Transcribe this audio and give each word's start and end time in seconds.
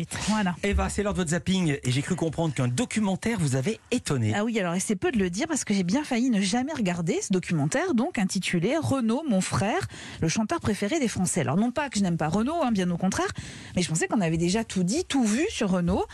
suite. 0.00 0.18
Voilà. 0.28 0.56
Eva, 0.62 0.88
c'est 0.88 1.02
l'heure 1.02 1.12
de 1.12 1.18
votre 1.18 1.30
zapping 1.30 1.78
et 1.82 1.90
j'ai 1.90 2.02
cru 2.02 2.14
comprendre 2.16 2.54
qu'un 2.54 2.68
documentaire 2.68 3.38
vous 3.38 3.56
avait 3.56 3.78
étonné. 3.90 4.32
Ah 4.34 4.44
oui, 4.44 4.58
alors 4.58 4.74
et 4.74 4.80
c'est 4.80 4.96
peu 4.96 5.12
de 5.12 5.18
le 5.18 5.30
dire 5.30 5.46
parce 5.46 5.64
que 5.64 5.74
j'ai 5.74 5.82
bien 5.82 6.04
failli 6.04 6.30
ne 6.30 6.40
jamais 6.40 6.72
regarder 6.72 7.20
ce 7.20 7.32
documentaire, 7.32 7.94
donc 7.94 8.18
intitulé 8.18 8.76
Renaud, 8.76 9.22
mon 9.28 9.40
frère, 9.40 9.86
le 10.20 10.28
chanteur 10.28 10.60
préféré 10.60 10.98
des 11.00 11.08
Français. 11.08 11.40
Alors 11.40 11.56
non 11.56 11.70
pas 11.70 11.88
que 11.88 11.98
je 11.98 12.02
n'aime 12.02 12.16
pas 12.16 12.28
Renaud, 12.28 12.62
hein, 12.62 12.72
bien 12.72 12.90
au 12.90 12.96
contraire, 12.96 13.30
mais 13.76 13.82
je 13.82 13.88
pensais 13.88 14.08
qu'on 14.08 14.20
avait 14.20 14.38
déjà 14.38 14.64
tout 14.64 14.82
dit, 14.82 15.04
tout 15.04 15.24
vu 15.24 15.44
sur 15.50 15.70
Renaud. 15.70 16.04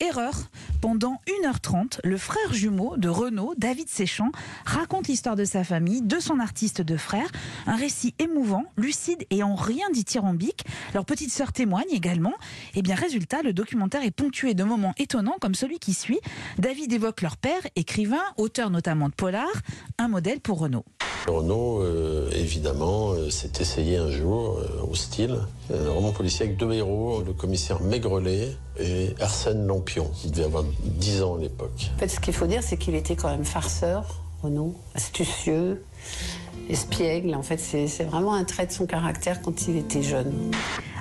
Erreur. 0.00 0.34
Pendant 0.80 1.20
1h30, 1.42 1.98
le 2.04 2.16
frère 2.16 2.52
jumeau 2.52 2.96
de 2.96 3.08
Renaud, 3.08 3.54
David 3.56 3.88
Séchant, 3.88 4.30
raconte 4.64 5.08
l'histoire 5.08 5.34
de 5.34 5.44
sa 5.44 5.64
famille, 5.64 6.02
de 6.02 6.20
son 6.20 6.38
artiste 6.38 6.82
de 6.82 6.96
frère. 6.96 7.26
Un 7.66 7.74
récit 7.74 8.14
émouvant, 8.20 8.64
lucide 8.76 9.26
et 9.30 9.42
en 9.42 9.56
rien 9.56 9.90
dithyrambique. 9.90 10.64
Leur 10.94 11.04
petite 11.04 11.32
sœur 11.32 11.52
témoigne 11.52 11.90
également. 11.90 12.34
Et 12.74 12.82
bien, 12.82 12.94
résultat, 12.94 13.42
le 13.42 13.52
documentaire 13.52 14.04
est 14.04 14.12
ponctué 14.12 14.54
de 14.54 14.62
moments 14.62 14.94
étonnants 14.98 15.36
comme 15.40 15.56
celui 15.56 15.80
qui 15.80 15.94
suit. 15.94 16.20
David 16.58 16.92
évoque 16.92 17.22
leur 17.22 17.36
père, 17.36 17.66
écrivain, 17.74 18.22
auteur 18.36 18.70
notamment 18.70 19.08
de 19.08 19.14
Polar, 19.14 19.48
un 19.98 20.06
modèle 20.06 20.40
pour 20.40 20.60
Renaud. 20.60 20.84
Renault, 21.28 21.82
euh, 21.82 22.30
évidemment, 22.32 23.12
euh, 23.12 23.30
s'est 23.30 23.52
essayé 23.60 23.96
un 23.96 24.10
jour 24.10 24.58
euh, 24.58 24.90
au 24.90 24.94
style. 24.94 25.38
Un 25.72 25.90
roman 25.90 26.12
policier 26.12 26.46
avec 26.46 26.56
deux 26.56 26.72
héros, 26.72 27.22
le 27.26 27.32
commissaire 27.32 27.82
Maigrelet 27.82 28.56
et 28.80 29.14
Arsène 29.20 29.66
Lampion. 29.66 30.10
Il 30.24 30.30
devait 30.30 30.44
avoir 30.44 30.64
10 30.82 31.22
ans 31.22 31.36
à 31.36 31.38
l'époque. 31.38 31.90
En 31.96 31.98
fait, 31.98 32.08
ce 32.08 32.20
qu'il 32.20 32.34
faut 32.34 32.46
dire, 32.46 32.62
c'est 32.62 32.76
qu'il 32.76 32.94
était 32.94 33.16
quand 33.16 33.28
même 33.28 33.44
farceur, 33.44 34.22
Renaud, 34.42 34.76
astucieux, 34.94 35.82
espiègle. 36.70 37.34
En 37.34 37.42
fait, 37.42 37.58
c'est 37.58 37.86
c'est 37.86 38.04
vraiment 38.04 38.34
un 38.34 38.44
trait 38.44 38.66
de 38.66 38.72
son 38.72 38.86
caractère 38.86 39.42
quand 39.42 39.68
il 39.68 39.76
était 39.76 40.02
jeune. 40.02 40.52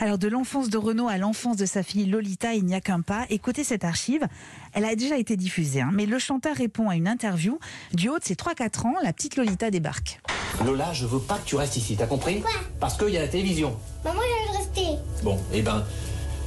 Alors 0.00 0.18
de 0.18 0.28
l'enfance 0.28 0.68
de 0.70 0.78
Renaud 0.78 1.08
à 1.08 1.18
l'enfance 1.18 1.56
de 1.56 1.66
sa 1.66 1.82
fille 1.82 2.06
Lolita, 2.06 2.54
il 2.54 2.64
n'y 2.64 2.74
a 2.74 2.80
qu'un 2.80 3.00
pas. 3.00 3.26
Écoutez 3.30 3.64
cette 3.64 3.84
archive, 3.84 4.26
elle 4.72 4.84
a 4.84 4.96
déjà 4.96 5.16
été 5.18 5.36
diffusée, 5.36 5.80
hein, 5.80 5.90
mais 5.92 6.06
le 6.06 6.18
chanteur 6.18 6.56
répond 6.56 6.88
à 6.88 6.96
une 6.96 7.08
interview. 7.08 7.58
Du 7.92 8.08
haut 8.08 8.18
de 8.18 8.24
ses 8.24 8.34
3-4 8.34 8.86
ans, 8.86 8.94
la 9.02 9.12
petite 9.12 9.36
Lolita 9.36 9.70
débarque. 9.70 10.20
Lola, 10.64 10.92
je 10.92 11.06
veux 11.06 11.20
pas 11.20 11.38
que 11.38 11.46
tu 11.46 11.56
restes 11.56 11.76
ici, 11.76 11.96
t'as 11.96 12.06
compris? 12.06 12.42
Parce 12.80 12.96
qu'il 12.96 13.10
y 13.10 13.16
a 13.16 13.22
la 13.22 13.28
télévision. 13.28 13.76
Maman, 14.04 14.20
je 14.20 14.52
veux 14.52 14.58
rester. 14.58 14.98
Bon, 15.22 15.38
eh 15.52 15.62
ben, 15.62 15.84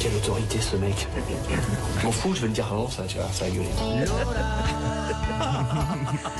quelle 0.00 0.14
autorité 0.16 0.58
ce 0.60 0.76
mec 0.76 1.06
Je 2.00 2.04
m'en 2.06 2.10
fous, 2.12 2.34
je 2.34 2.40
vais 2.40 2.46
le 2.48 2.52
dire 2.54 2.66
avant, 2.72 2.88
ça, 2.88 3.02
tu 3.06 3.16
vois, 3.18 3.28
ça 3.32 3.44
va 3.44 3.50
gueuler. 3.50 3.68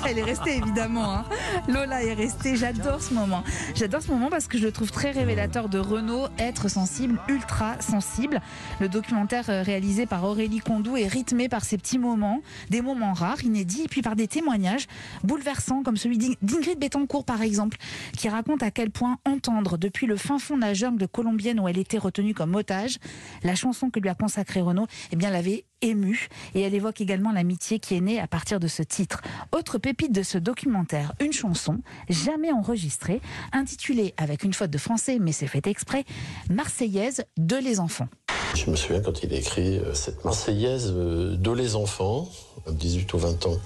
Elle 0.07 0.19
est 0.19 0.23
restée 0.23 0.57
évidemment. 0.57 1.15
hein. 1.15 1.25
Lola 1.69 2.03
est 2.03 2.15
restée. 2.15 2.57
J'adore 2.57 3.03
ce 3.03 3.13
moment. 3.15 3.43
J'adore 3.75 4.03
ce 4.03 4.11
moment 4.11 4.29
parce 4.31 4.47
que 4.49 4.59
je 4.59 4.65
le 4.65 4.73
trouve 4.73 4.91
très 4.91 5.11
révélateur 5.11 5.69
de 5.69 5.79
Renaud, 5.79 6.27
être 6.39 6.69
sensible, 6.69 7.19
ultra 7.29 7.81
sensible. 7.81 8.41
Le 8.81 8.89
documentaire 8.89 9.45
euh, 9.51 9.63
réalisé 9.63 10.07
par 10.07 10.25
Aurélie 10.25 10.61
Condou 10.61 10.97
est 10.97 11.07
rythmé 11.07 11.49
par 11.49 11.65
ces 11.65 11.77
petits 11.79 11.99
moments, 11.99 12.41
des 12.71 12.81
moments 12.83 13.13
rares, 13.13 13.43
inédits, 13.45 13.83
et 13.85 13.89
puis 13.89 14.03
par 14.03 14.17
des 14.17 14.27
témoignages 14.27 14.87
bouleversants 15.23 15.83
comme 15.83 15.97
celui 15.97 16.19
d'Ing- 16.19 16.37
d'Ingrid 16.43 16.79
Betancourt 16.79 17.25
par 17.25 17.43
exemple, 17.43 17.77
qui 18.17 18.29
raconte 18.29 18.63
à 18.63 18.71
quel 18.71 18.91
point 18.91 19.19
entendre 19.27 19.77
depuis 19.79 20.07
le 20.07 20.17
fin 20.17 20.39
fond 20.39 20.57
de 20.57 20.63
la 20.63 20.75
jungle 20.75 21.07
colombienne 21.09 21.61
où 21.61 21.69
elle 21.69 21.79
était 21.79 21.99
retenue 21.99 22.35
comme 22.35 22.55
otage, 22.55 22.99
la 23.45 23.50
chanson 23.55 23.91
que 23.91 24.01
lui 24.01 24.09
a 24.09 24.15
consacrée 24.15 24.61
Renaud, 24.61 24.87
eh 25.13 25.17
bien 25.17 25.31
l'avait 25.31 25.65
émue 25.83 26.29
et 26.55 26.61
elle 26.61 26.75
évoque 26.75 27.01
également 27.01 27.33
l'amitié 27.33 27.79
qui 27.79 27.95
est 27.95 28.01
née 28.01 28.21
à 28.21 28.27
partir 28.27 28.61
de 28.61 28.69
ce 28.69 28.83
titre. 28.83 29.23
Autre 29.53 29.79
pépite 29.79 30.13
de 30.13 30.23
ce 30.23 30.39
documentaire, 30.39 31.15
une 31.21 31.33
chanson 31.33 31.81
jamais 32.09 32.53
enregistrée, 32.53 33.21
intitulée 33.53 34.15
avec 34.17 34.45
une 34.45 34.53
faute 34.53 34.71
de 34.71 34.79
français, 34.79 35.19
mais 35.21 35.33
c'est 35.33 35.47
fait 35.47 35.67
exprès, 35.67 36.05
Marseillaise 36.51 37.25
de 37.39 37.57
les 37.57 37.81
enfants. 37.81 38.09
Je 38.55 38.69
me 38.69 38.77
souviens 38.77 39.01
quand 39.01 39.23
il 39.23 39.33
a 39.33 39.37
écrit 39.37 39.79
euh, 39.79 39.95
cette 39.95 40.25
Marseillaise 40.25 40.93
euh, 40.95 41.37
de 41.37 41.53
les 41.53 41.77
enfants, 41.77 42.29
à 42.67 42.73
18 42.73 43.13
ou 43.15 43.19
20 43.19 43.47
ans, 43.47 43.57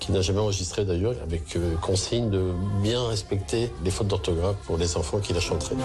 qu'il 0.00 0.14
n'a 0.14 0.20
jamais 0.20 0.40
enregistré 0.40 0.84
d'ailleurs, 0.84 1.14
avec 1.22 1.56
euh, 1.56 1.76
consigne 1.76 2.30
de 2.30 2.52
bien 2.82 3.06
respecter 3.06 3.70
les 3.84 3.90
fautes 3.90 4.08
d'orthographe 4.08 4.56
pour 4.66 4.78
les 4.78 4.96
enfants 4.96 5.20
qu'il 5.20 5.36
a 5.36 5.40
chanterait. 5.40 5.76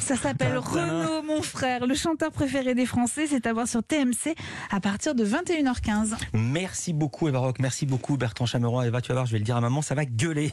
Ça 0.00 0.16
s'appelle 0.16 0.58
Renaud, 0.58 1.22
mon 1.22 1.42
frère, 1.42 1.86
le 1.86 1.94
chanteur 1.94 2.32
préféré 2.32 2.74
des 2.74 2.86
Français. 2.86 3.26
C'est 3.28 3.46
à 3.46 3.52
voir 3.52 3.68
sur 3.68 3.82
TMC 3.82 4.34
à 4.70 4.80
partir 4.80 5.14
de 5.14 5.24
21h15. 5.24 6.14
Merci 6.32 6.92
beaucoup 6.92 7.28
Eva 7.28 7.38
Rock, 7.38 7.58
merci 7.60 7.86
beaucoup 7.86 8.16
Bertrand 8.16 8.46
Chameroy. 8.46 8.86
Eva, 8.86 9.00
tu 9.00 9.08
vas 9.08 9.14
voir, 9.14 9.26
je 9.26 9.32
vais 9.32 9.38
le 9.38 9.44
dire 9.44 9.56
à 9.56 9.60
maman, 9.60 9.82
ça 9.82 9.94
va 9.94 10.04
gueuler. 10.04 10.52